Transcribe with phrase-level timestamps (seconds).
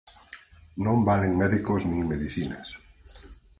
[0.85, 2.67] Non valen médicos nin medicinas.